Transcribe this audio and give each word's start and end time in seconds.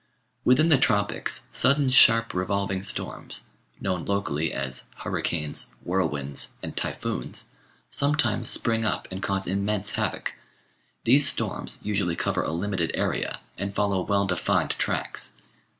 Within 0.43 0.69
the 0.69 0.79
Tropics 0.79 1.45
sudden 1.53 1.91
sharp 1.91 2.33
revolving 2.33 2.81
storms, 2.81 3.43
known 3.79 4.03
locally 4.03 4.51
as 4.51 4.85
"hurricanes," 5.03 5.75
"whirlwinds," 5.83 6.53
and 6.63 6.75
"typhoons," 6.75 7.45
sometimes 7.91 8.49
spring 8.49 8.83
up 8.83 9.07
and 9.11 9.21
cause 9.21 9.45
immense 9.45 9.91
havoc. 9.91 10.33
These 11.03 11.29
storms 11.29 11.77
usually 11.83 12.15
cover 12.15 12.41
a 12.41 12.51
limited 12.51 12.89
area, 12.95 13.41
and 13.59 13.75
follow 13.75 14.01
well 14.01 14.25
defined 14.25 14.71
tracks. 14.71 15.33